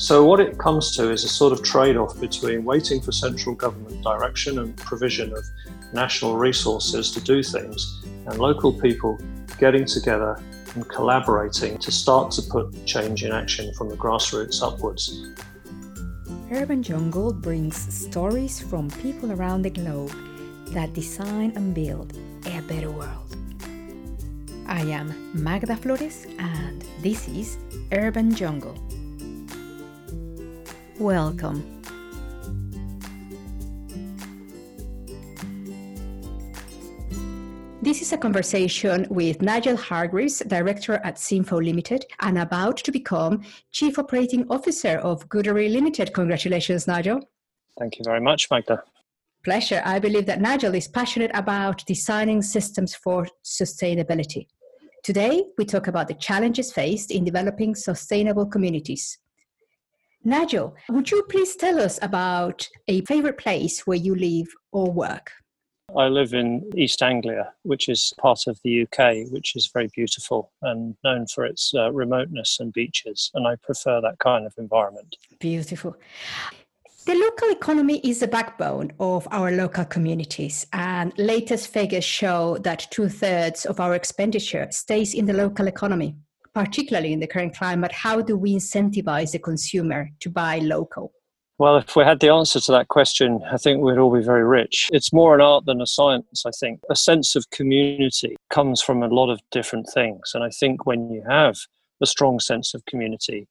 [0.00, 3.54] So, what it comes to is a sort of trade off between waiting for central
[3.54, 5.44] government direction and provision of
[5.92, 9.18] national resources to do things, and local people
[9.58, 10.42] getting together
[10.74, 15.22] and collaborating to start to put change in action from the grassroots upwards.
[16.50, 20.14] Urban Jungle brings stories from people around the globe
[20.68, 23.36] that design and build a better world.
[24.66, 27.58] I am Magda Flores, and this is
[27.92, 28.78] Urban Jungle.
[31.00, 31.80] Welcome.
[37.80, 43.42] This is a conversation with Nigel Hargreaves, Director at Sinfo Limited, and about to become
[43.72, 46.12] Chief Operating Officer of Goodery Limited.
[46.12, 47.26] Congratulations, Nigel.
[47.78, 48.82] Thank you very much, Magda.
[49.42, 49.80] Pleasure.
[49.86, 54.48] I believe that Nigel is passionate about designing systems for sustainability.
[55.02, 59.18] Today, we talk about the challenges faced in developing sustainable communities.
[60.22, 65.32] Nigel, would you please tell us about a favorite place where you live or work?
[65.96, 70.52] I live in East Anglia, which is part of the UK, which is very beautiful
[70.62, 73.30] and known for its uh, remoteness and beaches.
[73.34, 75.16] And I prefer that kind of environment.
[75.40, 75.96] Beautiful.
[77.06, 82.86] The local economy is the backbone of our local communities, and latest figures show that
[82.90, 86.14] two thirds of our expenditure stays in the local economy,
[86.54, 87.92] particularly in the current climate.
[87.92, 91.12] How do we incentivize the consumer to buy local?
[91.58, 94.44] Well, if we had the answer to that question, I think we'd all be very
[94.44, 94.88] rich.
[94.92, 96.80] It's more an art than a science, I think.
[96.88, 100.32] A sense of community comes from a lot of different things.
[100.32, 101.56] And I think when you have
[102.00, 103.46] a strong sense of community,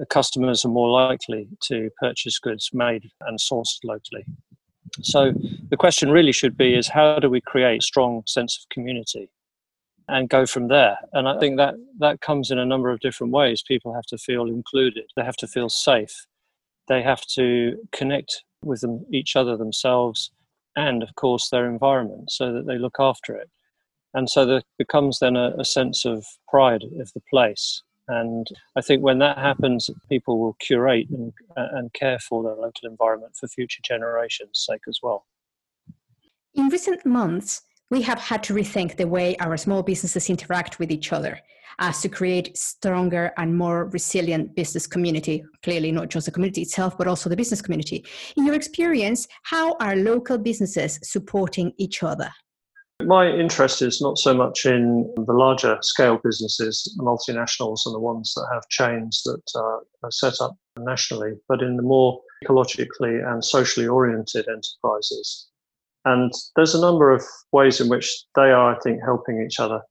[0.00, 4.24] uh, customers are more likely to purchase goods made and sourced locally.
[5.02, 5.32] So
[5.70, 9.30] the question really should be is how do we create a strong sense of community
[10.08, 10.98] and go from there?
[11.12, 13.62] And I think that that comes in a number of different ways.
[13.66, 15.04] People have to feel included.
[15.16, 16.26] They have to feel safe
[16.88, 20.30] they have to connect with them, each other themselves
[20.74, 23.48] and of course their environment so that they look after it
[24.14, 28.80] and so there becomes then a, a sense of pride of the place and I
[28.80, 33.48] think when that happens, people will curate and, and care for their local environment for
[33.48, 35.26] future generations' sake as well.
[36.54, 37.60] In recent months,
[37.90, 41.40] we have had to rethink the way our small businesses interact with each other
[41.80, 45.44] as to create stronger and more resilient business community.
[45.62, 48.04] Clearly not just the community itself but also the business community.
[48.36, 52.30] In your experience how are local businesses supporting each other?
[53.04, 58.34] My interest is not so much in the larger scale businesses, multinationals and the ones
[58.34, 63.44] that have chains that uh, are set up nationally, but in the more ecologically and
[63.44, 65.48] socially oriented enterprises.
[66.08, 69.82] And there's a number of ways in which they are, I think, helping each other.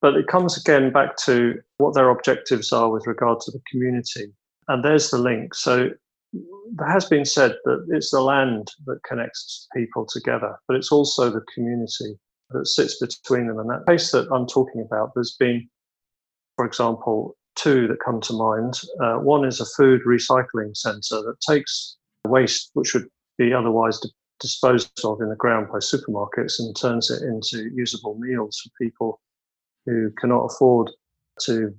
[0.00, 4.32] But it comes again back to what their objectives are with regard to the community.
[4.68, 5.54] And there's the link.
[5.54, 5.90] So
[6.32, 11.30] there has been said that it's the land that connects people together, but it's also
[11.30, 12.16] the community
[12.50, 13.58] that sits between them.
[13.58, 15.68] And that case that I'm talking about, there's been,
[16.54, 18.74] for example, two that come to mind.
[19.02, 24.00] Uh, one is a food recycling centre that takes waste which would be otherwise
[24.40, 29.20] disposed of in the ground by supermarkets and turns it into usable meals for people
[29.86, 30.90] who cannot afford
[31.42, 31.74] to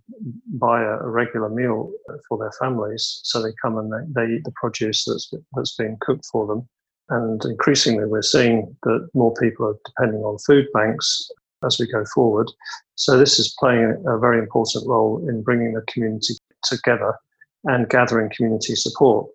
[0.53, 1.91] buy a, a, regular meal
[2.27, 3.21] for their families.
[3.23, 6.67] So they come and they, they eat the produce that's, that's being cooked for them.
[7.09, 11.29] And increasingly, we're seeing that more people are depending on food banks
[11.65, 12.51] as we go forward.
[12.95, 17.15] So this is playing a very important role in bringing the community together
[17.63, 19.27] and gathering community support.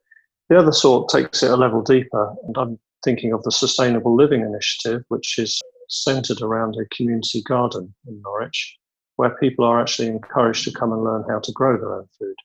[0.49, 4.43] The other sort takes it a level deeper, and I'm thinking of the Sustainable Living
[4.43, 8.79] Initiative, which is centered around a community garden in Norwich,
[9.17, 12.37] where people are actually encouraged to come and learn how to grow their own food.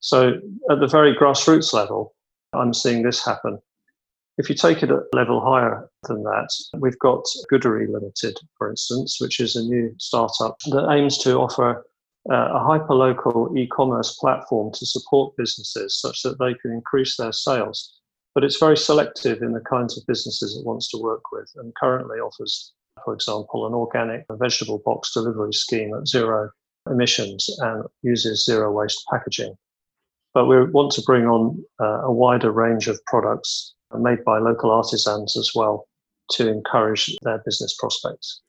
[0.00, 2.14] So, at the very grassroots level,
[2.52, 3.58] I'm seeing this happen.
[4.38, 8.70] If you take it at a level higher than that, we've got Goodery Limited, for
[8.70, 11.84] instance, which is a new startup that aims to offer
[12.30, 18.00] uh, a hyperlocal e-commerce platform to support businesses such that they can increase their sales
[18.34, 21.74] but it's very selective in the kinds of businesses it wants to work with and
[21.74, 22.72] currently offers,
[23.04, 26.50] for example, an organic vegetable box delivery scheme at zero
[26.90, 29.54] emissions and uses zero waste packaging.
[30.34, 34.70] But we want to bring on uh, a wider range of products made by local
[34.70, 35.86] artisans as well
[36.30, 38.40] to encourage their business prospects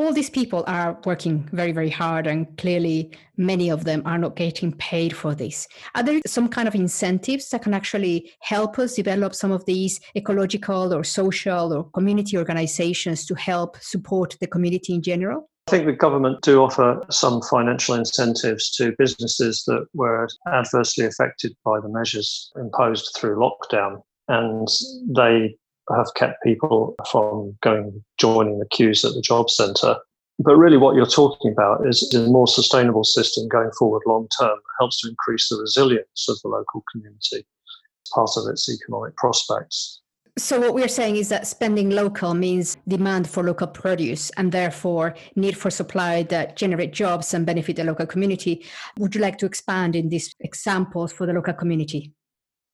[0.00, 4.34] all these people are working very very hard and clearly many of them are not
[4.36, 8.94] getting paid for this are there some kind of incentives that can actually help us
[8.94, 14.94] develop some of these ecological or social or community organizations to help support the community
[14.94, 20.26] in general I think the government do offer some financial incentives to businesses that were
[20.52, 24.02] adversely affected by the measures imposed through lockdown.
[24.26, 24.66] And
[25.14, 25.54] they
[25.96, 29.96] have kept people from going joining the queues at the job centre.
[30.38, 34.58] But really, what you're talking about is a more sustainable system going forward long term
[34.78, 40.00] helps to increase the resilience of the local community, as part of its economic prospects.
[40.38, 45.14] So, what we're saying is that spending local means demand for local produce and therefore
[45.36, 48.64] need for supply that generate jobs and benefit the local community.
[48.98, 52.14] Would you like to expand in these examples for the local community?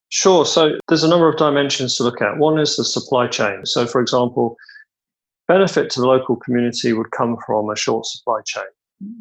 [0.09, 0.45] Sure.
[0.45, 2.37] So, there's a number of dimensions to look at.
[2.37, 3.65] One is the supply chain.
[3.65, 4.55] So, for example,
[5.47, 8.65] benefit to the local community would come from a short supply chain,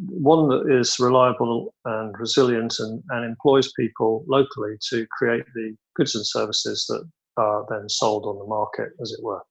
[0.08, 6.14] one that is reliable and resilient and, and employs people locally to create the goods
[6.14, 9.42] and services that are then sold on the market, as it were.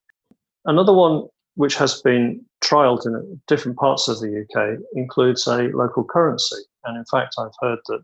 [0.65, 6.03] Another one which has been trialed in different parts of the UK includes a local
[6.03, 6.57] currency.
[6.83, 8.03] And in fact, I've heard that,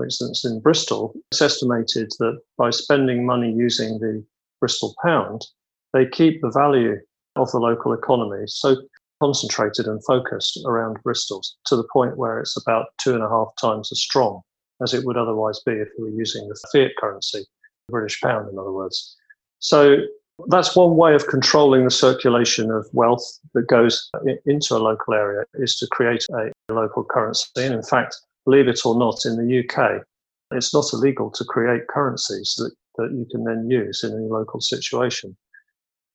[0.00, 4.24] for instance, in Bristol, it's estimated that by spending money using the
[4.58, 5.44] Bristol pound,
[5.92, 6.96] they keep the value
[7.36, 8.78] of the local economy so
[9.22, 13.48] concentrated and focused around Bristol to the point where it's about two and a half
[13.60, 14.40] times as strong
[14.82, 17.44] as it would otherwise be if we were using the fiat currency
[17.90, 19.14] British pound, in other words.
[19.58, 19.98] So
[20.48, 24.10] that's one way of controlling the circulation of wealth that goes
[24.46, 27.50] into a local area is to create a local currency.
[27.56, 28.16] And in fact,
[28.50, 30.02] believe it or not, in the UK,
[30.52, 34.60] it's not illegal to create currencies that, that you can then use in any local
[34.60, 35.36] situation.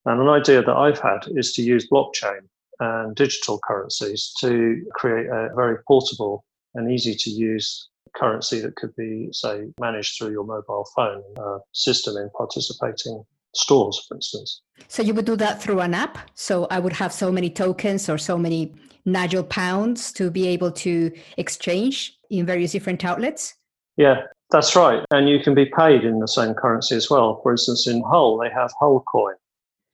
[0.05, 2.41] And an idea that I've had is to use blockchain
[2.79, 6.43] and digital currencies to create a very portable
[6.73, 11.59] and easy to use currency that could be, say, managed through your mobile phone uh,
[11.71, 13.23] system in participating
[13.55, 14.61] stores, for instance.
[14.89, 16.17] So you would do that through an app.
[16.35, 18.73] So I would have so many tokens or so many
[19.05, 23.55] Nigel pounds to be able to exchange in various different outlets.
[23.97, 25.03] Yeah, that's right.
[25.11, 27.39] And you can be paid in the same currency as well.
[27.41, 29.35] For instance, in Hull, they have Hull Coin.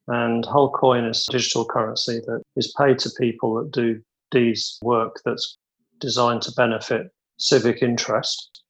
[0.07, 4.01] And Hull Coin is a digital currency that is paid to people that do
[4.31, 5.57] these work that's
[5.99, 8.63] designed to benefit civic interest,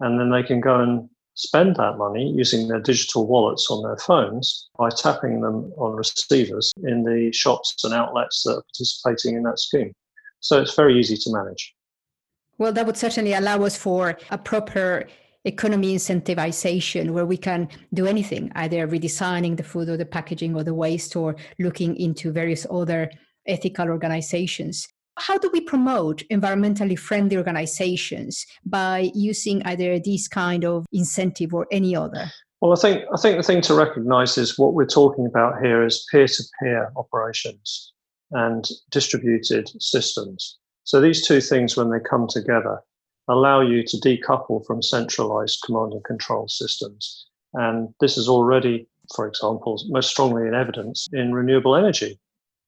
[0.00, 3.96] and then they can go and spend that money using their digital wallets on their
[3.96, 9.44] phones by tapping them on receivers in the shops and outlets that are participating in
[9.44, 9.92] that scheme.
[10.40, 11.74] So it's very easy to manage.
[12.58, 15.06] Well, that would certainly allow us for a proper
[15.44, 20.64] economy incentivization where we can do anything, either redesigning the food or the packaging or
[20.64, 23.10] the waste or looking into various other
[23.46, 24.86] ethical organizations
[25.18, 31.66] how do we promote environmentally friendly organizations by using either this kind of incentive or
[31.70, 32.30] any other?
[32.60, 35.84] Well, I think I think the thing to recognise is what we're talking about here
[35.84, 37.92] is peer-to-peer operations
[38.32, 40.57] and distributed systems.
[40.88, 42.80] So these two things, when they come together,
[43.28, 47.26] allow you to decouple from centralised command and control systems.
[47.52, 52.18] And this is already, for example, most strongly in evidence in renewable energy.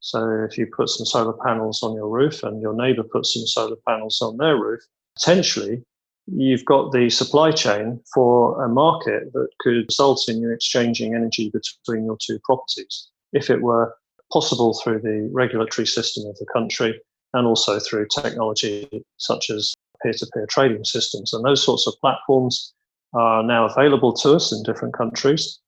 [0.01, 3.47] So if you put some solar panels on your roof and your neighbor puts some
[3.47, 4.83] solar panels on their roof,
[5.17, 5.83] potentially
[6.27, 11.51] you've got the supply chain for a market that could result in you exchanging energy
[11.51, 13.95] between your two properties if it were
[14.31, 17.01] possible through the regulatory system of the country
[17.35, 19.73] and also through technology such as
[20.03, 22.73] peer-to-peer trading systems and those sorts of platforms
[23.13, 25.59] are now available to us in different countries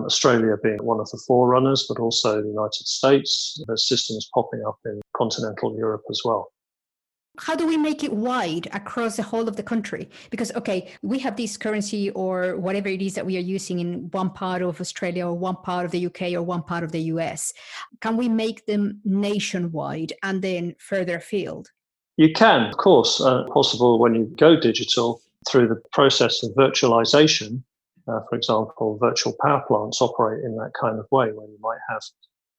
[0.00, 3.62] Australia being one of the forerunners, but also the United States.
[3.66, 6.52] There's systems popping up in continental Europe as well.
[7.38, 10.08] How do we make it wide across the whole of the country?
[10.30, 14.10] Because, okay, we have this currency or whatever it is that we are using in
[14.10, 17.02] one part of Australia or one part of the UK or one part of the
[17.12, 17.52] US.
[18.00, 21.68] Can we make them nationwide and then further afield?
[22.16, 27.62] You can, of course, uh, possible when you go digital through the process of virtualization
[28.08, 31.78] uh, for example, virtual power plants operate in that kind of way, where you might
[31.88, 32.02] have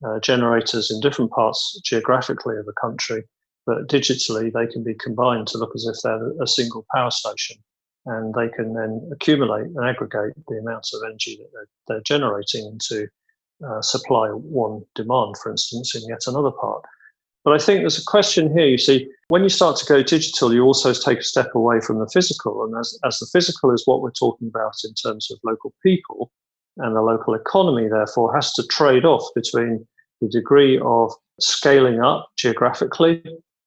[0.05, 3.23] uh, generators in different parts geographically of a country,
[3.67, 7.57] but digitally they can be combined to look as if they're a single power station.
[8.05, 12.65] And they can then accumulate and aggregate the amounts of energy that they're, they're generating
[12.65, 13.07] into
[13.67, 16.83] uh, supply one demand, for instance, in yet another part.
[17.43, 18.67] But I think there's a question here.
[18.67, 21.99] You see, when you start to go digital, you also take a step away from
[21.99, 22.63] the physical.
[22.63, 26.31] And as, as the physical is what we're talking about in terms of local people,
[26.77, 29.85] and the local economy, therefore, has to trade off between
[30.21, 33.21] the degree of scaling up geographically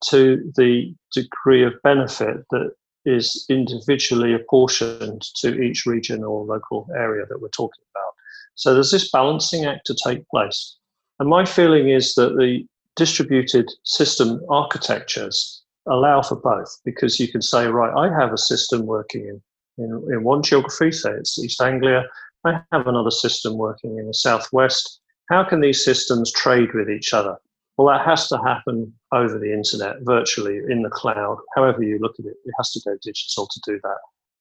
[0.08, 2.72] to the degree of benefit that
[3.04, 8.12] is individually apportioned to each region or local area that we're talking about.
[8.54, 10.76] So there's this balancing act to take place.
[11.18, 12.66] And my feeling is that the
[12.96, 18.86] distributed system architectures allow for both because you can say, right, I have a system
[18.86, 19.42] working in,
[19.84, 22.04] in, in one geography, say it's East Anglia,
[22.44, 25.00] I have another system working in the Southwest.
[25.30, 27.36] How can these systems trade with each other?
[27.80, 31.38] Well, that has to happen over the internet, virtually in the cloud.
[31.56, 33.96] However, you look at it, it has to go digital to do that.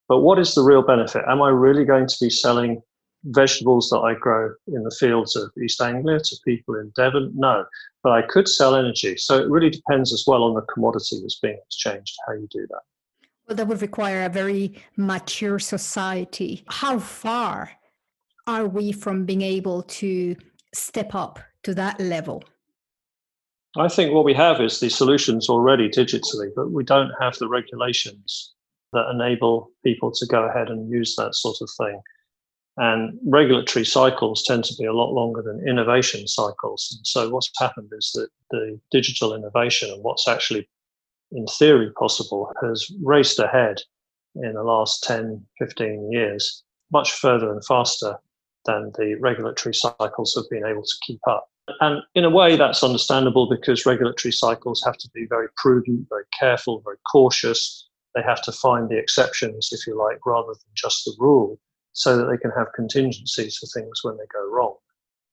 [0.09, 1.23] But what is the real benefit?
[1.25, 2.81] Am I really going to be selling
[3.23, 7.31] vegetables that I grow in the fields of East Anglia to people in Devon?
[7.33, 7.63] No,
[8.03, 9.15] but I could sell energy.
[9.15, 12.67] So it really depends as well on the commodity that's being exchanged, how you do
[12.67, 12.81] that.
[13.47, 16.65] Well, that would require a very mature society.
[16.67, 17.71] How far
[18.47, 20.35] are we from being able to
[20.73, 22.43] step up to that level?
[23.77, 27.47] I think what we have is the solutions already digitally, but we don't have the
[27.47, 28.53] regulations
[28.93, 32.01] that enable people to go ahead and use that sort of thing.
[32.77, 36.95] And regulatory cycles tend to be a lot longer than innovation cycles.
[36.95, 40.67] And so what's happened is that the digital innovation and what's actually
[41.31, 43.81] in theory possible has raced ahead
[44.35, 48.17] in the last 10, 15 years, much further and faster
[48.65, 51.48] than the regulatory cycles have been able to keep up.
[51.81, 56.25] And in a way, that's understandable because regulatory cycles have to be very prudent, very
[56.37, 57.87] careful, very cautious.
[58.15, 61.59] They have to find the exceptions, if you like, rather than just the rule,
[61.93, 64.75] so that they can have contingencies for things when they go wrong.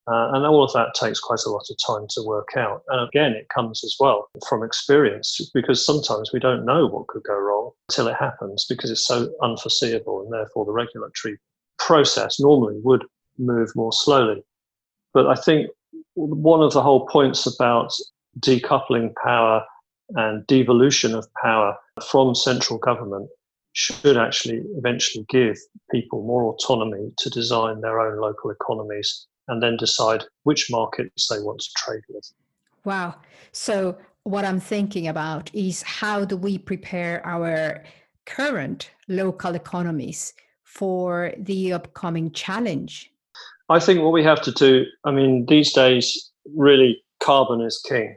[0.09, 2.83] Uh, and all of that takes quite a lot of time to work out.
[2.88, 7.25] And again, it comes as well from experience because sometimes we don't know what could
[7.25, 10.23] go wrong until it happens because it's so unforeseeable.
[10.23, 11.38] And therefore, the regulatory
[11.78, 13.05] process normally would
[13.37, 14.45] move more slowly.
[15.12, 15.71] But I think
[16.17, 17.93] one of the whole points about
[18.41, 19.65] decoupling power
[20.15, 21.77] and devolution of power
[22.11, 23.29] from central government
[23.73, 25.59] should actually eventually give
[25.91, 31.39] people more autonomy to design their own local economies and then decide which markets they
[31.41, 32.33] want to trade with.
[32.85, 33.17] Wow.
[33.53, 37.85] So, what I'm thinking about is how do we prepare our
[38.25, 40.33] current local economies
[40.65, 43.13] for the upcoming challenge
[43.69, 48.17] I think what we have to do, I mean, these days, really, carbon is king.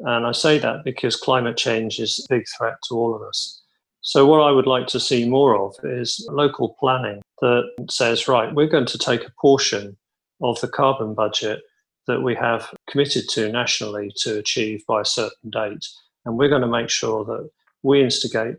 [0.00, 3.60] And I say that because climate change is a big threat to all of us.
[4.00, 8.54] So, what I would like to see more of is local planning that says, right,
[8.54, 9.96] we're going to take a portion
[10.40, 11.60] of the carbon budget
[12.06, 15.84] that we have committed to nationally to achieve by a certain date.
[16.24, 17.50] And we're going to make sure that
[17.82, 18.56] we instigate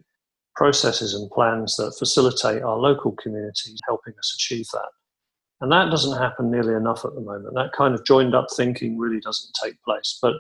[0.56, 4.90] processes and plans that facilitate our local communities helping us achieve that.
[5.62, 7.54] And that doesn't happen nearly enough at the moment.
[7.56, 10.18] That kind of joined up thinking really doesn't take place.
[10.22, 10.36] But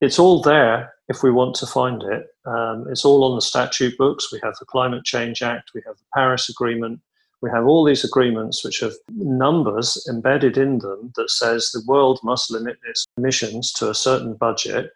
[0.00, 2.26] it's all there if we want to find it.
[2.44, 4.32] Um, it's all on the statute books.
[4.32, 7.00] We have the Climate Change Act, we have the Paris Agreement,
[7.40, 12.18] we have all these agreements which have numbers embedded in them that says the world
[12.24, 14.90] must limit its emissions to a certain budget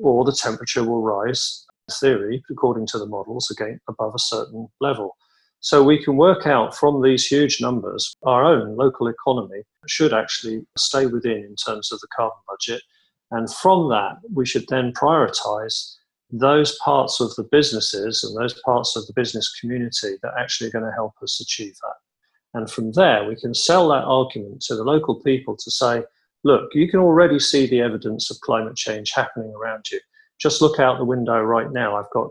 [0.00, 4.68] or the temperature will rise, in theory, according to the models, again above a certain
[4.80, 5.16] level.
[5.60, 10.62] So we can work out from these huge numbers our own local economy should actually
[10.76, 12.82] stay within in terms of the carbon budget.
[13.30, 15.94] And from that, we should then prioritize
[16.30, 20.72] those parts of the businesses and those parts of the business community that actually are
[20.72, 22.58] going to help us achieve that.
[22.58, 26.02] And from there, we can sell that argument to the local people to say,
[26.44, 30.00] look, you can already see the evidence of climate change happening around you.
[30.38, 31.96] Just look out the window right now.
[31.96, 32.28] I've got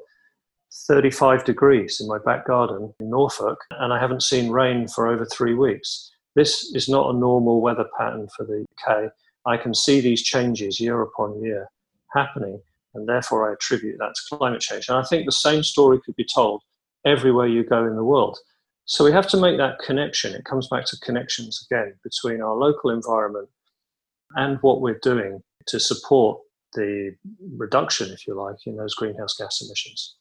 [0.87, 5.25] 35 degrees in my back garden in Norfolk, and I haven't seen rain for over
[5.25, 6.11] three weeks.
[6.35, 9.11] This is not a normal weather pattern for the UK.
[9.45, 11.69] I can see these changes year upon year
[12.13, 12.61] happening,
[12.93, 14.87] and therefore I attribute that to climate change.
[14.87, 16.61] And I think the same story could be told
[17.05, 18.37] everywhere you go in the world.
[18.85, 20.33] So we have to make that connection.
[20.33, 23.49] It comes back to connections again between our local environment
[24.35, 26.39] and what we're doing to support
[26.73, 27.15] the
[27.57, 30.16] reduction, if you like, in those greenhouse gas emissions.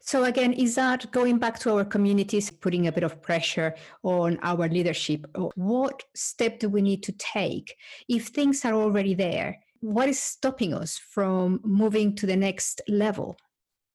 [0.00, 4.38] So again, is that going back to our communities, putting a bit of pressure on
[4.42, 5.26] our leadership?
[5.54, 7.76] What step do we need to take
[8.08, 9.60] if things are already there?
[9.80, 13.36] What is stopping us from moving to the next level?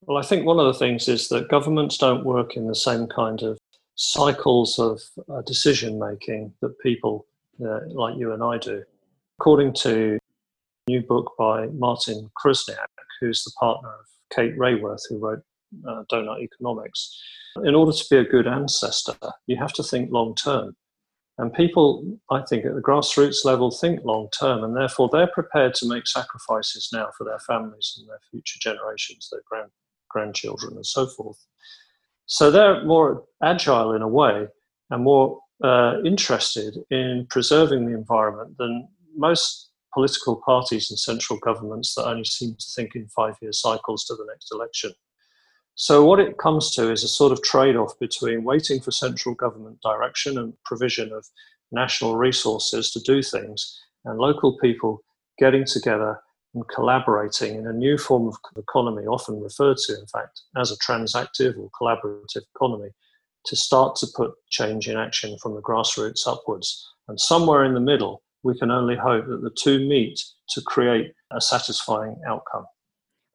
[0.02, 3.08] Well, I think one of the things is that governments don't work in the same
[3.08, 3.58] kind of
[3.96, 7.26] cycles of uh, decision making that people
[7.66, 8.84] uh, like you and I do.
[9.40, 10.18] According to
[10.88, 12.88] a new book by Martin Krznaric,
[13.20, 15.42] who's the partner of Kate Raworth, who wrote
[15.88, 17.20] uh, donut economics.
[17.64, 19.16] In order to be a good ancestor,
[19.48, 20.76] you have to think long term.
[21.40, 25.76] And people, I think, at the grassroots level think long term, and therefore they're prepared
[25.76, 29.70] to make sacrifices now for their families and their future generations, their grand,
[30.10, 31.46] grandchildren, and so forth.
[32.26, 34.48] So they're more agile in a way
[34.90, 41.96] and more uh, interested in preserving the environment than most political parties and central governments
[41.96, 44.92] that only seem to think in five year cycles to the next election.
[45.80, 49.36] So, what it comes to is a sort of trade off between waiting for central
[49.36, 51.28] government direction and provision of
[51.72, 55.04] national resources to do things and local people
[55.38, 56.20] getting together
[56.56, 60.78] and collaborating in a new form of economy, often referred to, in fact, as a
[60.78, 62.90] transactive or collaborative economy,
[63.46, 66.92] to start to put change in action from the grassroots upwards.
[67.08, 70.20] And somewhere in the middle, we can only hope that the two meet
[70.50, 72.66] to create a satisfying outcome.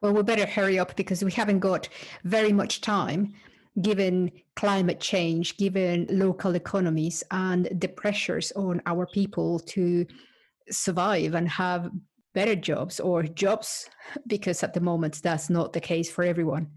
[0.02, 1.88] Well, we better hurry up because we haven't got
[2.24, 3.34] very much time
[3.80, 10.04] given climate change, given local economies, and the pressures on our people to
[10.70, 11.90] survive and have
[12.34, 13.88] better jobs or jobs,
[14.26, 16.68] because at the moment that's not the case for everyone.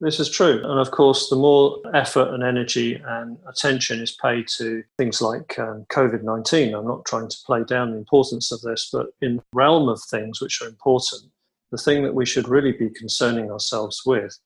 [0.00, 0.62] This is true.
[0.62, 5.58] And of course, the more effort and energy and attention is paid to things like
[5.58, 9.36] um, COVID 19, I'm not trying to play down the importance of this, but in
[9.36, 11.32] the realm of things which are important,
[11.70, 14.38] the thing that we should really be concerning ourselves with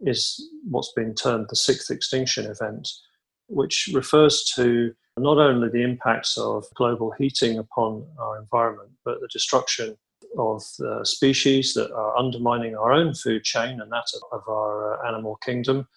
[0.00, 2.88] is what's been termed the sixth extinction event,
[3.48, 9.28] which refers to not only the impacts of global heating upon our environment, but the
[9.28, 9.96] destruction
[10.36, 15.08] of uh, species that are undermining our own food chain and that of, our uh,
[15.08, 15.88] animal kingdom,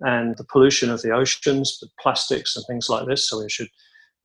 [0.00, 3.28] and the pollution of the oceans, the plastics and things like this.
[3.28, 3.68] So we should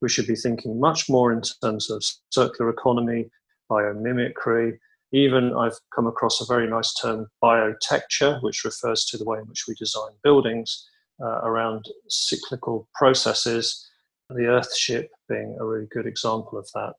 [0.02, 3.30] we should be thinking much more in terms of circular economy,
[3.70, 4.80] biomimicry.
[5.14, 9.48] Even I've come across a very nice term, biotecture, which refers to the way in
[9.48, 10.88] which we design buildings
[11.22, 13.88] uh, around cyclical processes.
[14.30, 16.94] The Earthship being a really good example of that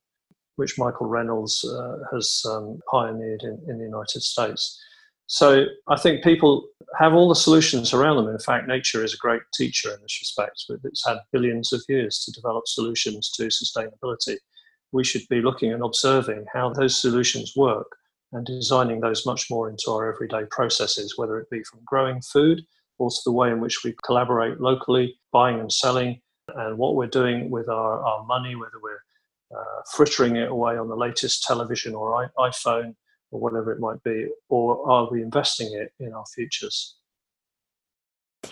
[0.56, 4.80] which Michael Reynolds uh, has um, pioneered in, in the United States.
[5.26, 6.66] So I think people
[6.98, 8.28] have all the solutions around them.
[8.28, 10.64] In fact, nature is a great teacher in this respect.
[10.84, 14.36] It's had billions of years to develop solutions to sustainability.
[14.92, 17.86] We should be looking and observing how those solutions work
[18.32, 22.62] and designing those much more into our everyday processes, whether it be from growing food
[22.98, 26.20] or to the way in which we collaborate locally, buying and selling,
[26.56, 29.02] and what we're doing with our, our money, whether we're
[29.56, 32.94] uh, frittering it away on the latest television or I- iPhone
[33.30, 36.96] or whatever it might be, or are we investing it in our futures?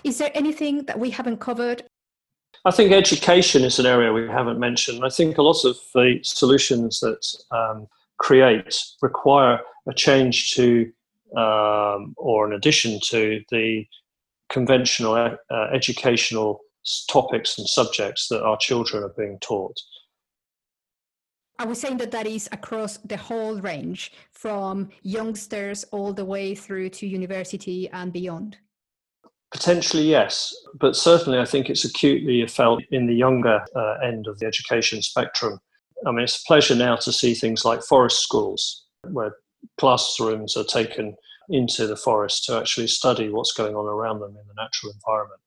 [0.04, 1.84] Is there anything that we haven't covered?
[2.64, 5.04] I think education is an area we haven't mentioned.
[5.04, 7.86] I think a lot of the solutions that um,
[8.20, 10.92] create require a change to
[11.36, 13.84] um, or an addition to the
[14.50, 16.60] conventional uh, educational
[17.08, 19.76] topics and subjects that our children are being taught.
[21.58, 26.54] I was saying that that is across the whole range from youngsters all the way
[26.54, 28.56] through to university and beyond.
[29.52, 34.38] Potentially, yes, but certainly I think it's acutely felt in the younger uh, end of
[34.38, 35.58] the education spectrum.
[36.06, 39.36] I mean, it's a pleasure now to see things like forest schools, where
[39.78, 41.16] classrooms are taken
[41.48, 45.40] into the forest to actually study what's going on around them in the natural environment.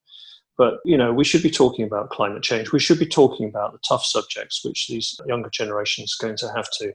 [0.58, 2.72] But you know, we should be talking about climate change.
[2.72, 6.52] We should be talking about the tough subjects which these younger generations are going to
[6.56, 6.94] have to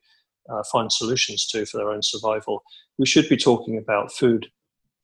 [0.49, 2.63] uh, find solutions to for their own survival.
[2.99, 4.47] We should be talking about food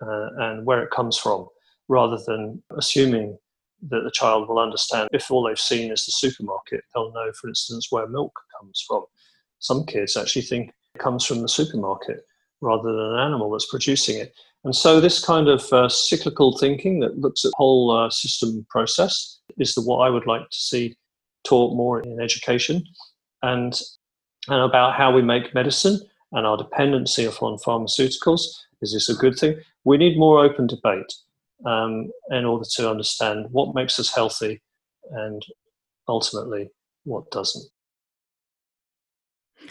[0.00, 1.48] uh, and where it comes from,
[1.88, 3.38] rather than assuming
[3.90, 5.08] that the child will understand.
[5.12, 8.32] If all they've seen is the supermarket, they'll know, for instance, where milk
[8.64, 9.04] comes from.
[9.58, 12.26] Some kids actually think it comes from the supermarket
[12.60, 14.34] rather than an animal that's producing it.
[14.64, 19.40] And so, this kind of uh, cyclical thinking that looks at whole uh, system process
[19.58, 20.96] is the what I would like to see
[21.44, 22.82] taught more in education,
[23.42, 23.78] and
[24.48, 26.00] and about how we make medicine
[26.32, 28.40] and our dependency upon pharmaceuticals.
[28.80, 29.60] Is this a good thing?
[29.84, 31.12] We need more open debate
[31.66, 34.60] um, in order to understand what makes us healthy
[35.10, 35.42] and
[36.08, 36.70] ultimately
[37.04, 37.64] what doesn't.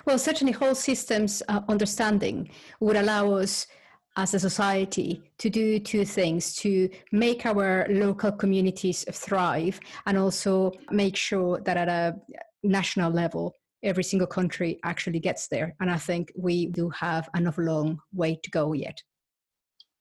[0.06, 3.68] Well, certainly, whole systems uh, understanding would allow us
[4.16, 10.72] as a society to do two things to make our local communities thrive and also
[10.92, 12.16] make sure that at a
[12.64, 15.76] national level every single country actually gets there.
[15.80, 19.02] And i think we do have another long way to go yet.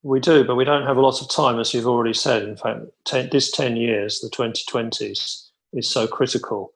[0.03, 2.43] We do but we don't have a lot of time as you've already said.
[2.43, 6.73] In fact ten, this 10 years the 2020s is so critical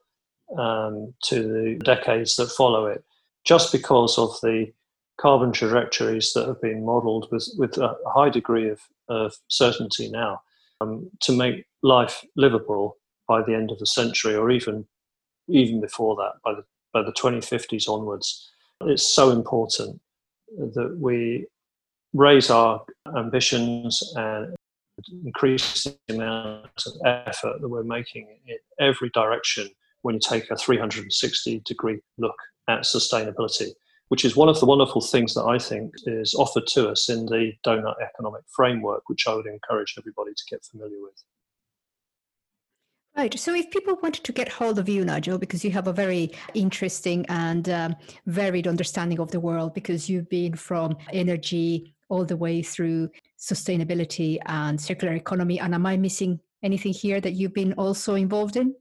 [0.57, 3.03] um, to the decades that follow it
[3.47, 4.71] just because of the
[5.17, 10.41] carbon trajectories that have been modeled with, with a high degree of, of certainty now
[10.81, 14.85] um, to make life livable by the end of the century or even
[15.49, 18.51] even before that by the by the 2050s onwards.
[18.81, 19.99] It's so important
[20.57, 21.47] that we
[22.13, 22.83] raise our
[23.15, 24.55] ambitions and
[25.25, 29.69] increase the amount of effort that we're making in every direction
[30.01, 32.35] when you take a 360 degree look
[32.67, 33.71] at sustainability
[34.09, 37.25] which is one of the wonderful things that I think is offered to us in
[37.25, 41.23] the donut economic framework, which I would encourage everybody to get familiar with.
[43.17, 43.37] Right.
[43.37, 46.31] So, if people wanted to get hold of you, Nigel, because you have a very
[46.53, 47.95] interesting and um,
[48.27, 54.37] varied understanding of the world, because you've been from energy all the way through sustainability
[54.45, 55.59] and circular economy.
[55.59, 58.75] And am I missing anything here that you've been also involved in?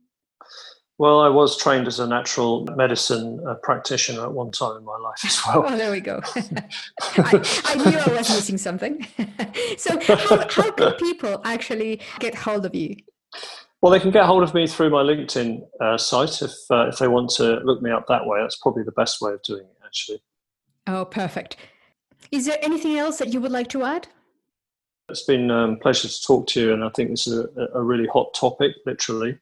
[0.98, 4.96] Well, I was trained as a natural medicine uh, practitioner at one time in my
[4.96, 5.64] life as well.
[5.66, 6.22] Oh, there we go.
[6.36, 9.06] I, I, knew I was missing something.
[9.76, 12.96] so, how, how can people actually get hold of you?
[13.82, 16.98] Well, they can get hold of me through my LinkedIn uh, site if uh, if
[16.98, 18.40] they want to look me up that way.
[18.40, 20.22] That's probably the best way of doing it, actually.
[20.86, 21.58] Oh, perfect.
[22.32, 24.08] Is there anything else that you would like to add?
[25.10, 27.68] It's been a um, pleasure to talk to you, and I think this is a,
[27.74, 29.38] a really hot topic, literally.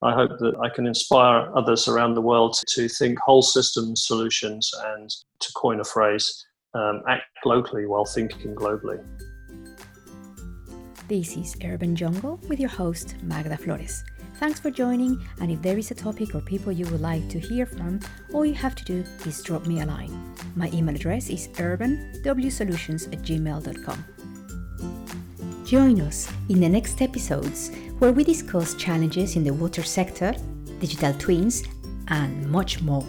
[0.00, 4.70] I hope that I can inspire others around the world to think whole system solutions
[4.86, 9.04] and, to coin a phrase, um, act locally while thinking globally.
[11.08, 14.04] This is Urban Jungle with your host, Magda Flores.
[14.36, 17.40] Thanks for joining, and if there is a topic or people you would like to
[17.40, 17.98] hear from,
[18.32, 20.32] all you have to do is drop me a line.
[20.54, 24.04] My email address is urbanwsolutions at gmail.com.
[25.66, 30.34] Join us in the next episodes where we discuss challenges in the water sector,
[30.80, 31.64] digital twins,
[32.08, 33.04] and much more.